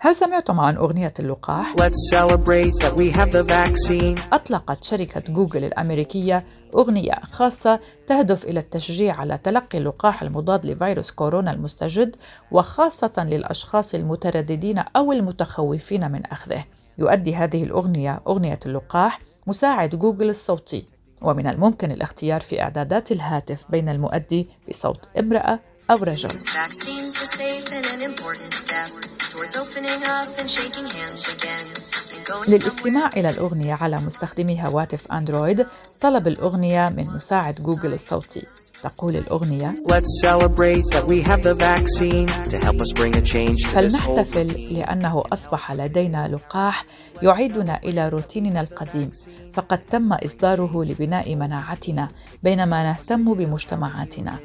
[0.00, 4.20] هل سمعتم عن أغنية اللقاح؟ Let's celebrate that we have the vaccine.
[4.32, 11.50] أطلقت شركة جوجل الأمريكية أغنية خاصة تهدف إلى التشجيع على تلقي اللقاح المضاد لفيروس كورونا
[11.52, 12.16] المستجد
[12.52, 16.64] وخاصة للأشخاص المترددين أو المتخوفين من أخذه.
[16.98, 20.86] يؤدي هذه الأغنية أغنية اللقاح مساعد جوجل الصوتي
[21.22, 25.60] ومن الممكن الاختيار في إعدادات الهاتف بين المؤدي بصوت امرأة
[25.90, 26.28] أو رجل.
[26.28, 28.88] Vaccines are safe and an important step
[29.32, 31.66] towards opening up and shaking hands again.
[32.14, 35.66] and going للاستماع إلى الأغنية على مستخدمي هواتف أندرويد
[36.00, 38.46] طلب الأغنية من مساعد جوجل الصوتي.
[38.82, 43.58] تقول الأغنية Let's celebrate that we have the vaccine to help us bring a change
[43.62, 46.84] to this whole فلنحتفل لأنه أصبح لدينا لقاح
[47.22, 49.10] يعيدنا إلى روتيننا القديم.
[49.52, 52.08] فقد تم إصداره لبناء مناعتنا
[52.42, 54.38] بينما نهتم بمجتمعاتنا.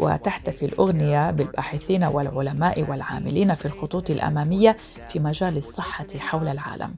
[0.00, 4.76] وتحتفي الأغنية بالباحثين والعلماء والعاملين في الخطوط الأمامية
[5.08, 6.94] في مجال الصحة حول العالم.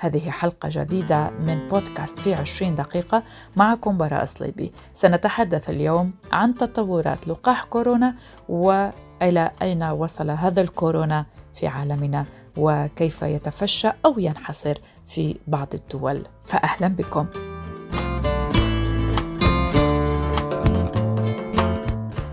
[0.00, 3.22] هذه حلقة جديدة من بودكاست في 20 دقيقة
[3.56, 8.14] معكم براء صليبي سنتحدث اليوم عن تطورات لقاح كورونا
[8.48, 14.74] وإلى أين وصل هذا الكورونا في عالمنا وكيف يتفشى أو ينحصر
[15.06, 16.26] في بعض الدول.
[16.44, 17.26] فأهلا بكم.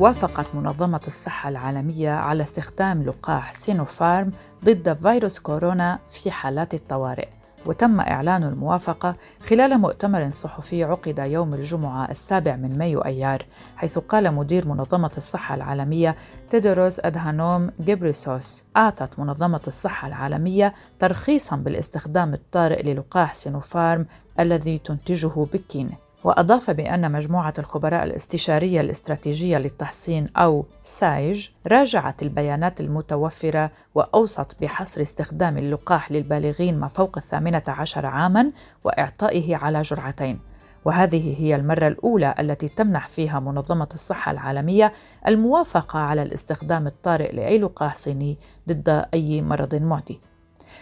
[0.02, 4.32] وافقت منظمة الصحة العالمية على استخدام لقاح سينوفارم
[4.66, 7.28] ضد فيروس كورونا في حالات الطوارئ.
[7.66, 9.16] وتم إعلان الموافقة
[9.50, 15.56] خلال مؤتمر صحفي عقد يوم الجمعة السابع من مايو أيار حيث قال مدير منظمة الصحة
[15.56, 16.16] العالمية
[16.50, 24.06] تيدروس أدهانوم جبريسوس أعطت منظمة الصحة العالمية ترخيصا بالاستخدام الطارئ للقاح سينوفارم
[24.40, 25.90] الذي تنتجه بكين.
[26.24, 35.58] وأضاف بأن مجموعة الخبراء الاستشارية الاستراتيجية للتحصين أو SAGE راجعت البيانات المتوفرة وأوصت بحصر استخدام
[35.58, 38.52] اللقاح للبالغين ما فوق الثامنة عشر عاماً
[38.84, 40.40] وإعطائه على جرعتين.
[40.86, 44.92] وهذه هي المرة الأولى التي تمنح فيها منظمة الصحة العالمية
[45.28, 48.38] الموافقة على الاستخدام الطارئ لأي لقاح صيني
[48.70, 50.22] ضد أي مرض معدي.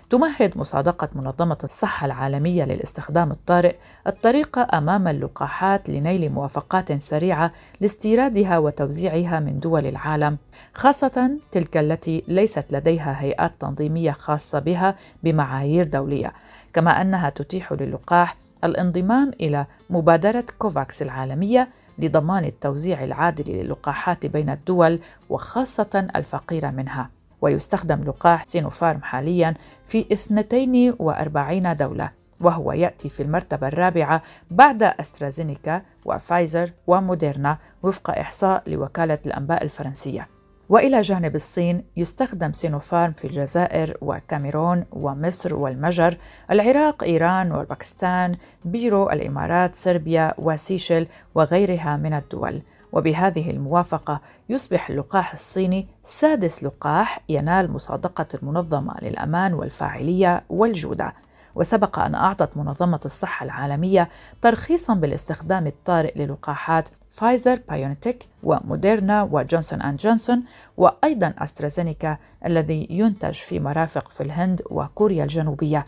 [0.09, 3.75] تمهد مصادقة منظمة الصحة العالمية للاستخدام الطارئ
[4.07, 10.37] الطريق أمام اللقاحات لنيل موافقات سريعة لاستيرادها وتوزيعها من دول العالم،
[10.73, 16.33] خاصة تلك التي ليست لديها هيئات تنظيمية خاصة بها بمعايير دولية،
[16.73, 21.69] كما أنها تتيح للقاح الانضمام إلى مبادرة كوفاكس العالمية
[21.99, 24.99] لضمان التوزيع العادل للقاحات بين الدول
[25.29, 27.18] وخاصة الفقيرة منها.
[27.41, 29.53] ويستخدم لقاح سينوفارم حاليا
[29.85, 32.11] في 42 دولة
[32.41, 40.38] وهو يأتي في المرتبة الرابعة بعد أسترازينيكا وفايزر وموديرنا وفق إحصاء لوكالة الأنباء الفرنسية.
[40.69, 46.17] وإلى جانب الصين يستخدم سينوفارم في الجزائر والكاميرون ومصر والمجر،
[46.51, 48.35] العراق، إيران والباكستان،
[48.65, 52.61] بيرو، الإمارات، صربيا وسيشيل وغيرها من الدول.
[52.93, 61.13] وبهذه الموافقة يصبح اللقاح الصيني سادس لقاح ينال مصادقة المنظمة للأمان والفاعلية والجودة
[61.55, 64.09] وسبق أن أعطت منظمة الصحة العالمية
[64.41, 70.43] ترخيصا بالاستخدام الطارئ للقاحات فايزر بايونتيك وموديرنا وجونسون أند جونسون
[70.77, 75.85] وأيضا أسترازينيكا الذي ينتج في مرافق في الهند وكوريا الجنوبية.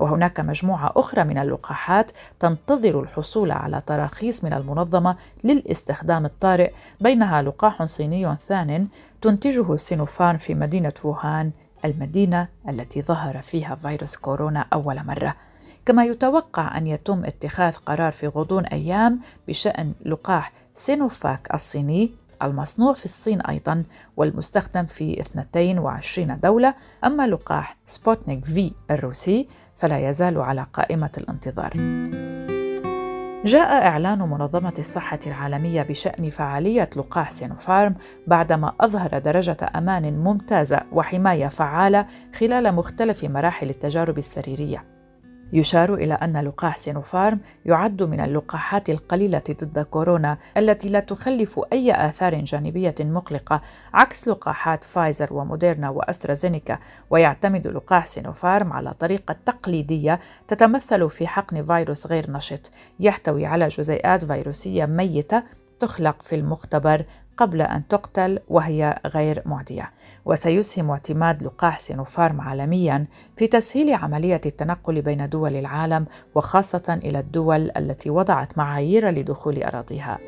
[0.00, 2.10] وهناك مجموعة أخرى من اللقاحات
[2.40, 8.88] تنتظر الحصول على تراخيص من المنظمة للاستخدام الطارئ بينها لقاح صيني ثان
[9.22, 11.50] تنتجه سينوفارم في مدينة ووهان
[11.84, 15.36] المدينة التي ظهر فيها فيروس كورونا أول مرة.
[15.86, 23.04] كما يتوقع أن يتم اتخاذ قرار في غضون أيام بشأن لقاح سينوفاك الصيني المصنوع في
[23.04, 23.84] الصين أيضا
[24.16, 26.74] والمستخدم في 22 دولة.
[27.04, 31.72] أما لقاح سبوتنيك في الروسي فلا يزال على قائمة الانتظار.
[33.44, 37.94] جاء إعلان منظمة الصحة العالمية بشأن فعالية لقاح سينوفارم
[38.26, 44.89] بعدما أظهر درجة أمان ممتازة وحماية فعالة خلال مختلف مراحل التجارب السريرية.
[45.52, 51.92] يشار إلى أن لقاح سينوفارم يعد من اللقاحات القليلة ضد كورونا التي لا تخلف أي
[52.08, 53.60] آثار جانبية مقلقة
[53.94, 56.78] عكس لقاحات فايزر وموديرنا وأسترازينيكا.
[57.10, 62.70] ويعتمد لقاح سينوفارم على طريقة تقليدية تتمثل في حقن فيروس غير نشط
[63.00, 65.42] يحتوي على جزيئات فيروسية ميتة
[65.78, 67.04] تخلق في المختبر
[67.40, 69.92] قبل أن تقتل وهي غير معدية.
[70.24, 73.06] وسيسهم اعتماد لقاح سينوفارم عالميا
[73.36, 80.18] في تسهيل عملية التنقل بين دول العالم وخاصة إلى الدول التي وضعت معايير لدخول أراضيها.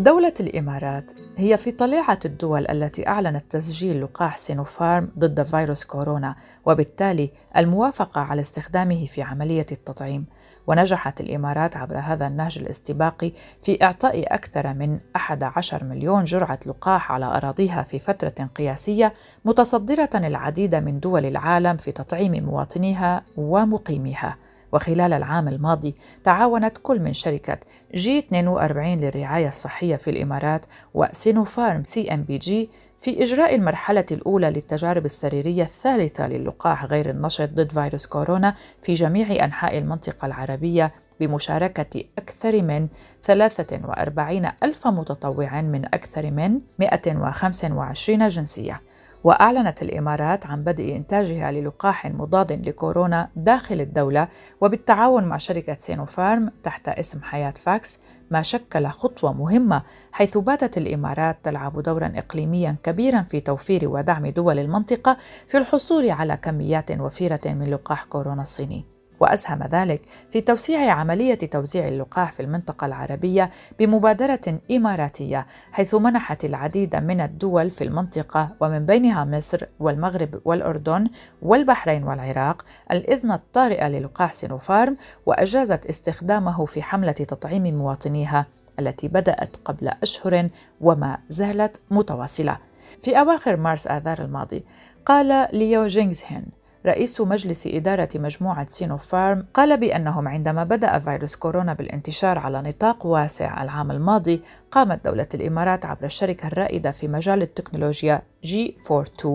[0.00, 6.36] دولة الإمارات هي في طليعة الدول التي أعلنت تسجيل لقاح سينوفارم ضد فيروس كورونا
[6.66, 10.26] وبالتالي الموافقة على استخدامه في عملية التطعيم.
[10.66, 13.32] ونجحت الإمارات عبر هذا النهج الاستباقي
[13.62, 19.14] في إعطاء أكثر من 11 مليون جرعة لقاح على أراضيها في فترة قياسية
[19.44, 24.36] متصدرة العديد من دول العالم في تطعيم مواطنيها ومقيميها.
[24.72, 25.94] وخلال العام الماضي
[26.24, 27.58] تعاونت كل من شركة
[27.94, 36.84] G42 للرعاية الصحية في الإمارات وسينوفارم CNBG في إجراء المرحلة الأولى للتجارب السريرية الثالثة للقاح
[36.84, 42.88] غير النشط ضد فيروس كورونا في جميع أنحاء المنطقة العربية بمشاركة أكثر من
[43.22, 48.80] 43 ألف متطوع من أكثر من 125 جنسية.
[49.24, 54.28] وأعلنت الإمارات عن بدء إنتاجها للقاح مضاد لكورونا داخل الدولة
[54.60, 57.98] وبالتعاون مع شركة سينوفارم تحت اسم حياة فاكس
[58.30, 59.82] ما شكل خطوة مهمة
[60.12, 66.36] حيث باتت الإمارات تلعب دورا إقليميا كبيرا في توفير ودعم دول المنطقة في الحصول على
[66.36, 68.99] كميات وفيرة من لقاح كورونا الصيني.
[69.20, 76.96] وأسهم ذلك في توسيع عملية توزيع اللقاح في المنطقة العربية بمبادرة إماراتية حيث منحت العديد
[76.96, 81.08] من الدول في المنطقة ومن بينها مصر والمغرب والأردن
[81.42, 84.96] والبحرين والعراق الإذن الطارئ للقاح سينوفارم
[85.26, 88.46] وأجازت استخدامه في حملة تطعيم مواطنيها
[88.78, 90.48] التي بدأت قبل أشهر
[90.80, 92.58] وما زالت متواصلة.
[92.98, 94.64] في أواخر مارس آذار الماضي
[95.06, 102.38] قال ليو جينغزهين رئيس مجلس إدارة مجموعة سينوفارم قال بأنهم عندما بدأ فيروس كورونا بالانتشار
[102.38, 109.28] على نطاق واسع العام الماضي قامت دولة الإمارات عبر الشركة الرائدة في مجال التكنولوجيا G42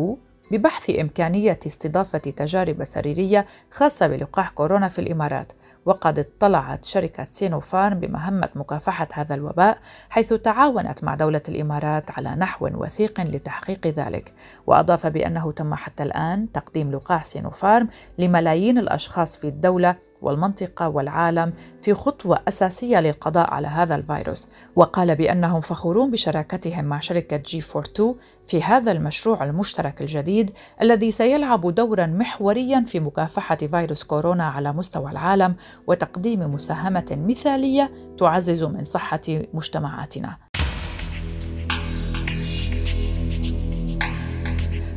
[0.51, 5.51] ببحث إمكانية استضافة تجارب سريرية خاصة بلقاح كورونا في الإمارات.
[5.85, 9.77] وقد اضطلعت شركة سينوفارم بمهمة مكافحة هذا الوباء
[10.09, 14.33] حيث تعاونت مع دولة الإمارات على نحو وثيق لتحقيق ذلك.
[14.67, 21.93] وأضاف بأنه تم حتى الآن تقديم لقاح سينوفارم لملايين الأشخاص في الدولة والمنطقة والعالم في
[21.93, 24.49] خطوة أساسية للقضاء على هذا الفيروس.
[24.75, 28.15] وقال بأنهم فخورون بشراكتهم مع شركة G42
[28.45, 30.51] في هذا المشروع المشترك الجديد
[30.81, 35.55] الذي سيلعب دورا محوريا في مكافحة فيروس كورونا على مستوى العالم
[35.87, 39.21] وتقديم مساهمة مثالية تعزز من صحة
[39.53, 40.37] مجتمعاتنا.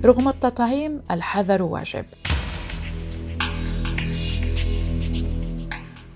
[0.04, 2.04] رغم التطعيم الحذر واجب.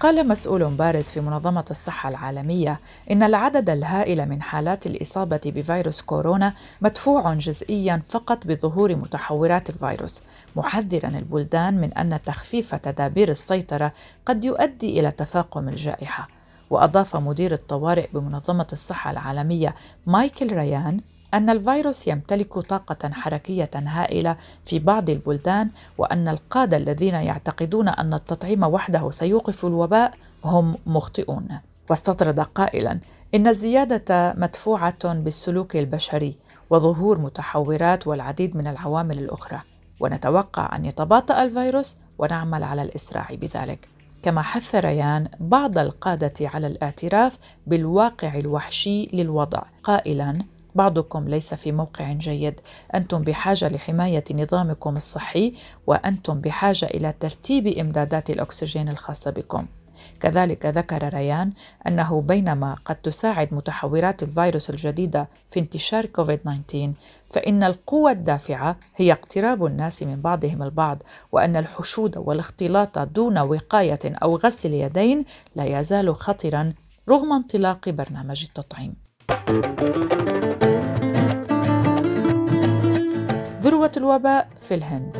[0.02, 6.54] قال مسؤول بارز في منظمة الصحة العالمية إن العدد الهائل من حالات الإصابة بفيروس كورونا
[6.80, 10.20] مدفوع جزئيا فقط بظهور متحورات الفيروس،
[10.56, 13.92] محذرا البلدان من أن تخفيف تدابير السيطرة
[14.26, 16.28] قد يؤدي إلى تفاقم الجائحة.
[16.70, 19.74] وأضاف مدير الطوارئ بمنظمة الصحة العالمية
[20.06, 21.00] مايكل ريان
[21.34, 28.62] أن الفيروس يمتلك طاقة حركية هائلة في بعض البلدان وأن القادة الذين يعتقدون أن التطعيم
[28.64, 30.14] وحده سيوقف الوباء
[30.44, 31.48] هم مخطئون.
[31.90, 33.00] واستطرد قائلا
[33.34, 36.34] إن الزيادة مدفوعة بالسلوك البشري
[36.70, 39.60] وظهور متحورات والعديد من العوامل الأخرى
[40.00, 43.88] ونتوقع أن يتباطأ الفيروس ونعمل على الإسراع بذلك.
[44.22, 50.38] كما حث ريان بعض القادة على الاعتراف بالواقع الوحشي للوضع قائلا
[50.74, 52.60] بعضكم ليس في موقع جيد.
[52.94, 55.54] أنتم بحاجة لحماية نظامكم الصحي
[55.86, 59.66] وأنتم بحاجة إلى ترتيب إمدادات الأكسجين الخاصة بكم.
[60.20, 61.52] كذلك ذكر ريان
[61.86, 66.92] أنه بينما قد تساعد متحورات الفيروس الجديدة في انتشار كوفيد 19
[67.30, 71.02] فإن القوة الدافعة هي اقتراب الناس من بعضهم البعض
[71.32, 75.24] وأن الحشود والاختلاط دون وقاية أو غسل اليدين
[75.56, 76.72] لا يزال خطرا
[77.08, 78.94] رغم انطلاق برنامج التطعيم.
[83.82, 85.16] ذروة الوباء في الهند.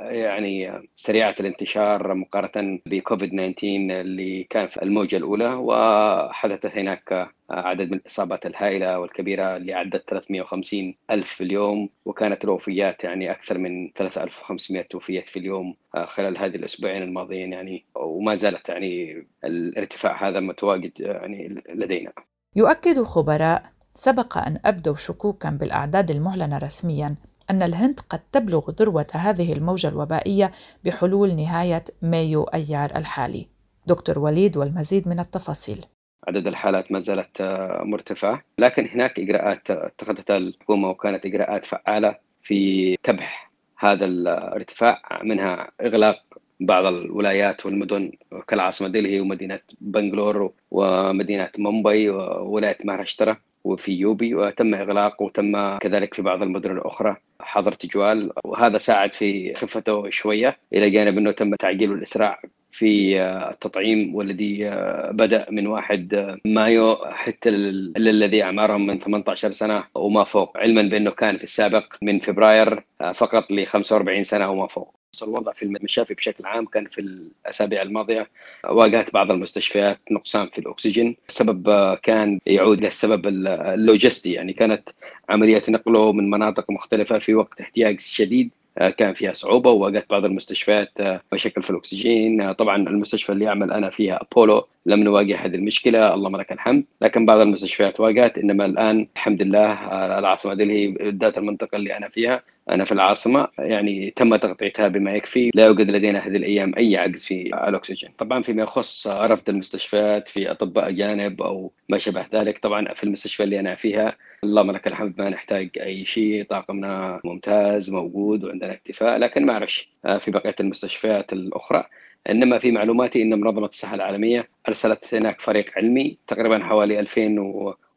[0.00, 7.96] يعني سريعة الانتشار مقارنة بكوفيد 19 اللي كان في الموجة الأولى وحدثت هناك عدد من
[7.96, 14.86] الإصابات الهائلة والكبيرة اللي عدت 350 ألف في اليوم وكانت الوفيات يعني أكثر من 3500
[14.94, 21.62] وفية في اليوم خلال هذه الأسبوعين الماضيين يعني وما زالت يعني الارتفاع هذا متواجد يعني
[21.74, 22.12] لدينا.
[22.56, 23.62] يؤكد خبراء
[23.94, 27.14] سبق أن أبدوا شكوكا بالأعداد المعلنة رسميا
[27.50, 30.50] أن الهند قد تبلغ ذروة هذه الموجة الوبائية
[30.84, 33.46] بحلول نهاية مايو أيار الحالي.
[33.86, 35.86] دكتور وليد والمزيد من التفاصيل.
[36.28, 37.42] عدد الحالات ما زالت
[37.82, 38.42] مرتفعة.
[38.58, 46.24] لكن هناك إجراءات اتخذتها الحكومة وكانت إجراءات فعالة في كبح هذا الارتفاع منها إغلاق
[46.60, 48.12] بعض الولايات والمدن
[48.48, 54.34] كالعاصمة دلهي ومدينة بنغلور ومدينة مومباي وولاية مهراشترا وفي يوبي.
[54.34, 58.32] وتم إغلاق وتم كذلك في بعض المدن الأخرى حظر تجوال.
[58.44, 62.42] وهذا ساعد في خفته شوية إلى جانب أنه تم تعجيل الإسراع
[62.74, 64.70] في التطعيم والذي
[65.10, 71.36] بدأ من 1 مايو حتى الذي أعمارهم من 18 سنة وما فوق علما بأنه كان
[71.36, 74.94] في السابق من فبراير فقط ل 45 سنة وما فوق.
[75.22, 78.30] الوضع في المشافي بشكل عام كان في الأسابيع الماضية
[78.64, 81.16] واجهت بعض المستشفيات نقصان في الأكسجين.
[81.28, 84.88] السبب كان يعود للسبب اللوجستي يعني كانت
[85.28, 88.50] عملية نقله من مناطق مختلفة في وقت احتياج شديد.
[88.96, 90.98] كان فيها صعوبة وواجهت بعض المستشفيات
[91.32, 92.52] مشاكل في الأكسجين.
[92.52, 96.84] طبعا المستشفى اللي اعمل أنا فيها أبولو لم نواجه هذه المشكلة اللهم لك الحمد.
[97.00, 99.72] لكن بعض المستشفيات واجهت إنما الآن الحمد لله
[100.18, 102.42] العاصمة دلهي بالذات المنطقة اللي أنا فيها.
[102.70, 105.50] أنا في العاصمة يعني تم تغطيتها بما يكفي.
[105.54, 108.10] لا يوجد لدينا هذه الأيام أي عجز في الأكسجين.
[108.18, 113.42] طبعا فيما يخص رفض المستشفيات في أطباء أجانب أو ما شابه ذلك طبعا في المستشفى
[113.44, 119.18] اللي أنا فيها اللهم لك الحمد ما نحتاج أي شيء طاقمنا ممتاز موجود وعندنا اكتفاء
[119.18, 121.84] لكن ما أعرفش في بقية المستشفيات الأخرى.
[122.30, 127.38] إنما في معلوماتي إن منظمة الصحة العالمية أرسلت هناك فريق علمي تقريبا حوالي 2000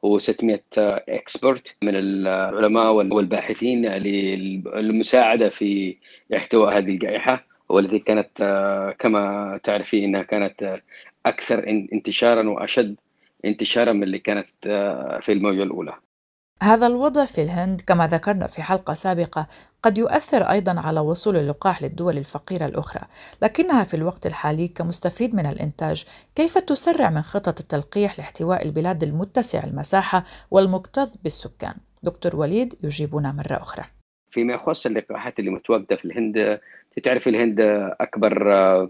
[0.06, 0.60] و600
[1.10, 5.98] اكسبرت من العلماء والباحثين للمساعدة في
[6.36, 8.38] احتواء هذه الجائحة والتي كانت
[9.00, 10.82] كما تعرفين إنها كانت
[11.26, 12.96] أكثر انتشارا وأشد
[13.46, 14.48] انتشارا من اللي كانت
[15.22, 15.94] في الموجة الأولى.
[16.64, 19.48] هذا الوضع في الهند كما ذكرنا في حلقة سابقة
[19.84, 23.02] قد يؤثر أيضا على وصول اللقاح للدول الفقيرة الأخرى.
[23.42, 29.64] لكنها في الوقت الحالي كمستفيد من الإنتاج كيف تسرع من خطط التلقيح لاحتواء البلاد المتسع
[29.64, 33.97] المساحة والمكتظ بالسكان؟ دكتور وليد يجيبنا مرة أخرى.
[34.32, 36.60] فيما يخص اللقاحات اللي متواجدة في الهند.
[37.04, 37.60] تعرف الهند
[38.02, 38.44] أكبر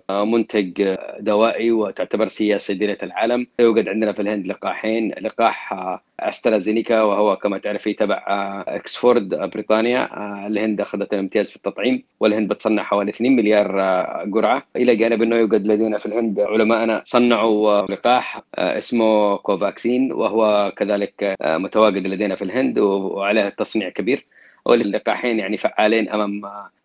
[0.10, 3.48] منتج دوائي وتعتبر هي صيدلية العالم.
[3.60, 5.74] يوجد عندنا في الهند لقاحين لقاح
[6.20, 8.24] أسترازينيكا وهو كما تعرفي تبع
[8.68, 10.10] أكسفورد بريطانيا.
[10.48, 13.68] الهند أخذت الامتياز في التطعيم والهند بتصنع حوالي 2 مليار
[14.26, 14.64] جرعة.
[14.76, 22.08] إلى جانب أنه يوجد لدينا في الهند علماءنا صنعوا لقاح اسمه كوفاكسين وهو كذلك متواجد
[22.08, 24.26] لدينا في الهند وعليه تصنيع كبير.
[24.68, 26.42] واللقاحين يعني فعالين أمام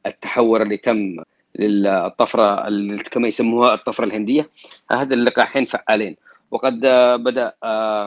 [0.06, 1.16] التحور اللي تم
[1.58, 2.68] للطفرة
[3.10, 4.50] كما يسموها الطفرة الهندية.
[4.90, 6.16] هذا اللقاحين فعالين.
[6.50, 6.80] وقد
[7.20, 7.54] بدأ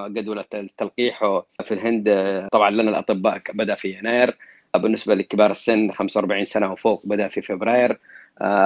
[0.07, 1.19] جدول التلقيح
[1.63, 2.07] في الهند.
[2.51, 4.37] طبعا لنا الأطباء بدأ في يناير.
[4.75, 7.99] بالنسبة لكبار السن 45 سنة وفوق بدأ في فبراير.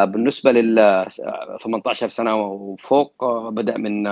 [0.06, 1.06] بالنسبة لل
[1.63, 4.08] 18 سنة وفوق بدأ من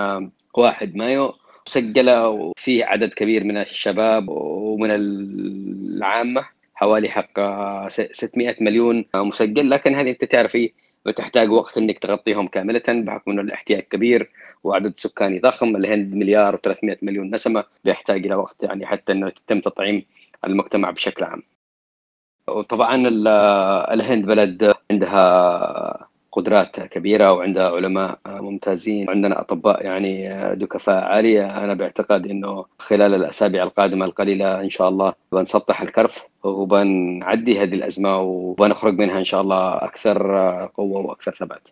[0.54, 1.34] 1 مايو.
[1.64, 6.57] سجل في عدد كبير من الشباب ومن العامة.
[6.78, 7.38] حوالي حق
[7.88, 9.70] 600 مليون مسجل.
[9.70, 10.72] لكن هذه انت تعرفي
[11.06, 14.30] بتحتاج وقت انك تغطيهم كاملة بحكم إنه الاحتياج كبير
[14.64, 15.76] وعدد سكاني ضخم.
[15.76, 17.64] الهند مليار و300 مليون نسمة.
[17.84, 20.04] بيحتاج إلى وقت يعني حتى إنه يتم تطعيم
[20.44, 21.42] المجتمع بشكل عام.
[22.48, 23.08] وطبعا
[23.94, 26.07] الهند بلد عندها
[26.38, 33.14] قدرات كبيرة وعندها علماء ممتازين وعندنا أطباء يعني ذو كفاءه عالية أنا باعتقاد إنه خلال
[33.14, 39.40] الأسابيع القادمة القليلة إن شاء الله بنسطح الكرف وبنعدي هذه الأزمة وبنخرج منها إن شاء
[39.40, 40.36] الله أكثر
[40.74, 41.68] قوة وأكثر ثبات.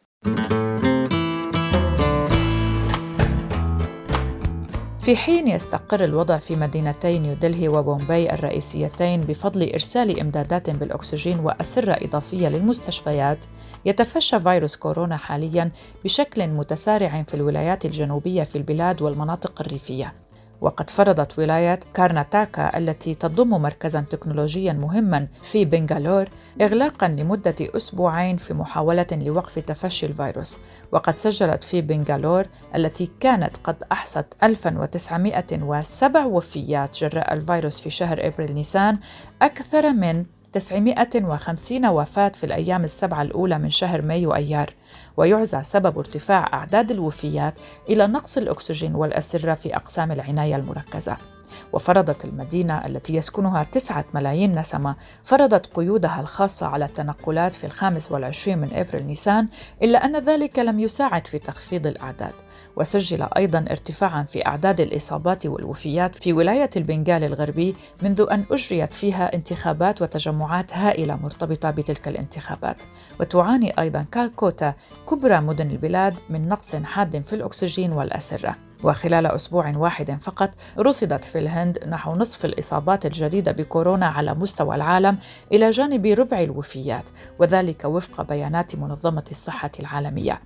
[5.06, 12.48] في حين يستقر الوضع في مدينتي نيودلهي وبومبي الرئيسيتين بفضل إرسال إمدادات بالأكسجين وأسرة إضافية
[12.48, 13.44] للمستشفيات
[13.84, 15.70] يتفشى فيروس كورونا حاليا
[16.04, 20.25] بشكل متسارع في الولايات الجنوبية في البلاد والمناطق الريفية.
[20.60, 26.28] وقد فرضت ولاية كارناتاكا التي تضم مركزا تكنولوجيا مهما في بنغالور
[26.60, 30.58] إغلاقا لمدة أسبوعين في محاولة لوقف تفشي الفيروس.
[30.92, 38.54] وقد سجلت في بنغالور التي كانت قد أحصت 1907 وفيات جراء الفيروس في شهر إبريل
[38.54, 38.98] نيسان
[39.42, 40.24] أكثر من
[40.58, 44.70] 950 وفاة في الأيام السبعة الأولى من شهر مايو أيار
[45.16, 47.58] ويعزى سبب ارتفاع أعداد الوفيات
[47.88, 51.35] إلى نقص الأكسجين والأسرة في أقسام العناية المركزة.
[51.72, 58.58] وفرضت المدينة التي يسكنها تسعة ملايين نسمة فرضت قيودها الخاصة على التنقلات في الخامس والعشرين
[58.58, 59.48] من إبريل نيسان
[59.82, 62.32] إلا أن ذلك لم يساعد في تخفيض الأعداد.
[62.76, 69.34] وسجل أيضا ارتفاعا في أعداد الإصابات والوفيات في ولاية البنغال الغربي منذ أن أجريت فيها
[69.34, 72.82] انتخابات وتجمعات هائلة مرتبطة بتلك الانتخابات.
[73.20, 74.74] وتعاني أيضا كالكوتا
[75.10, 78.65] كبرى مدن البلاد من نقص حاد في الأكسجين والأسرة.
[78.84, 85.18] وخلال أسبوع واحد فقط رصدت في الهند نحو نصف الإصابات الجديدة بكورونا على مستوى العالم
[85.52, 90.40] إلى جانب ربع الوفيات وذلك وفق بيانات منظمة الصحة العالمية.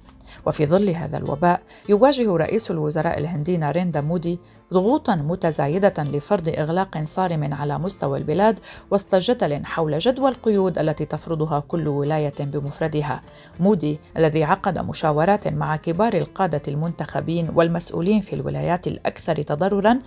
[0.46, 4.38] وفي ظل هذا الوباء يواجه رئيس الوزراء الهندي ناريندا مودي
[4.72, 8.58] ضغوطا متزايدة لفرض إغلاق صارم على مستوى البلاد
[8.90, 13.22] وسط جدل حول جدوى القيود التي تفرضها كل ولاية بمفردها.
[13.60, 19.98] مودي الذي عقد مشاورات مع كبار القادة المنتخبين والمسؤولين في الولايات الأكثر تضررا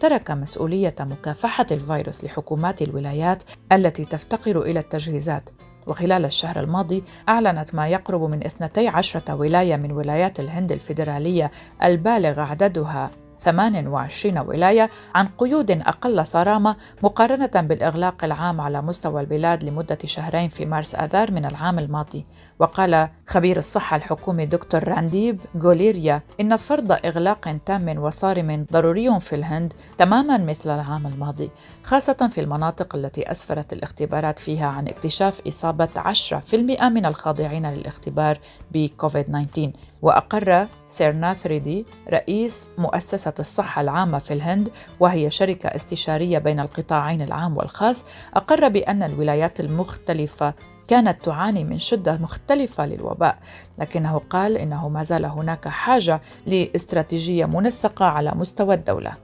[0.00, 5.50] ترك مسؤولية مكافحة الفيروس لحكومات الولايات التي تفتقر إلى التجهيزات
[5.86, 11.50] وخلال الشهر الماضي أعلنت ما يقرب من 12 ولاية من ولايات الهند الفيدرالية
[11.82, 13.10] البالغ عددها.
[13.40, 20.66] 28 ولاية عن قيود أقل صرامة مقارنة بالإغلاق العام على مستوى البلاد لمدة شهرين في
[20.66, 22.26] مارس آذار من العام الماضي.
[22.58, 29.72] وقال خبير الصحة الحكومي دكتور رانديب غوليريا إن فرض إغلاق تام وصارم ضروري في الهند
[29.98, 31.50] تماما مثل العام الماضي
[31.82, 38.38] خاصة في المناطق التي أسفرت الاختبارات فيها عن اكتشاف إصابة 10% من الخاضعين للاختبار
[38.72, 39.72] بكوفيد 19
[40.04, 44.68] وأقر سيرناث ريدي رئيس مؤسسة الصحة العامة في الهند
[45.00, 50.54] وهي شركة استشارية بين القطاعين العام والخاص أقر بأن الولايات المختلفة
[50.88, 53.38] كانت تعاني من شدة مختلفة للوباء.
[53.78, 59.16] لكنه قال إنه ما زال هناك حاجة لاستراتيجية منسقة على مستوى الدولة.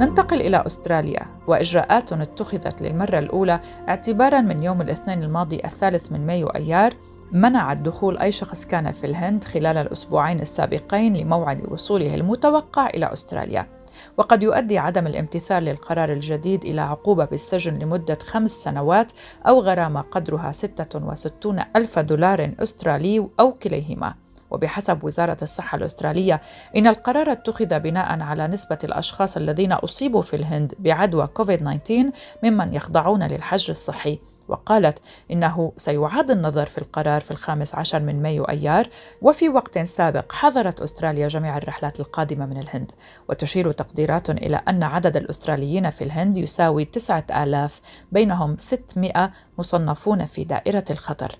[0.00, 1.37] ننتقل إلى أستراليا.
[1.48, 6.94] وإجراءات اتخذت للمرة الأولى اعتبارا من يوم الاثنين الماضي الثالث من مايو أيار
[7.32, 13.66] منعت دخول أي شخص كان في الهند خلال الأسبوعين السابقين لموعد وصوله المتوقع إلى أستراليا.
[14.16, 19.12] وقد يؤدي عدم الامتثال للقرار الجديد إلى عقوبة بالسجن لمدة خمس سنوات
[19.46, 24.14] أو غرامة قدرها 66 ألف دولار أسترالي أو كليهما.
[24.50, 26.40] وبحسب وزارة الصحة الأسترالية
[26.76, 31.92] إن القرار اتخذ بناء على نسبة الأشخاص الذين أصيبوا في الهند بعدوى كوفيد-19
[32.42, 34.18] ممن يخضعون للحجر الصحي.
[34.48, 34.98] وقالت
[35.30, 38.88] إنه سيعاد النظر في القرار في الخامس عشر من مايو أيار
[39.22, 42.92] وفي وقت سابق حظرت أستراليا جميع الرحلات القادمة من الهند.
[43.28, 47.80] وتشير تقديرات إلى أن عدد الأستراليين في الهند يساوي تسعة آلاف
[48.12, 51.38] بينهم 600 مصنفون في دائرة الخطر.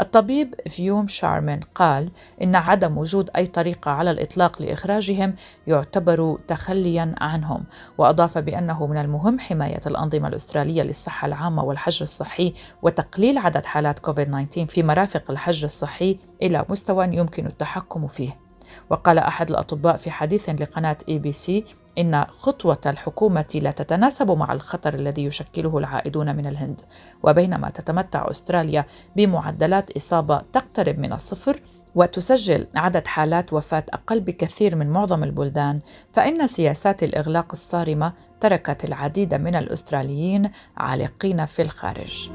[0.00, 2.10] الطبيب فيوم شارمن قال
[2.42, 5.34] إن عدم وجود أي طريقة على الإطلاق لإخراجهم
[5.66, 7.64] يعتبر تخليا عنهم
[7.98, 14.64] وأضاف بأنه من المهم حماية الأنظمة الأسترالية للصحة العامة والحجر الصحي وتقليل عدد حالات كوفيد-19
[14.68, 18.41] في مرافق الحجر الصحي إلى مستوى يمكن التحكم فيه.
[18.90, 21.64] وقال أحد الأطباء في حديث لقناة ABC
[21.98, 26.80] إن خطوة الحكومة لا تتناسب مع الخطر الذي يشكله العائدون من الهند،
[27.22, 28.84] وبينما تتمتع أستراليا
[29.16, 31.60] بمعدلات إصابة تقترب من الصفر،
[31.94, 35.80] وتسجل عدد حالات وفاة أقل بكثير من معظم البلدان،
[36.12, 42.30] فإن سياسات الإغلاق الصارمة تركت العديد من الأستراليين عالقين في الخارج.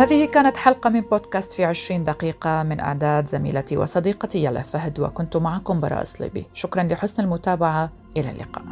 [0.00, 5.36] هذه كانت حلقة من بودكاست في عشرين دقيقة من أعداد زميلتي وصديقتي يلا فهد وكنت
[5.36, 7.90] معكم براء صليبي شكرا لحسن المتابعة.
[8.16, 8.64] إلى اللقاء.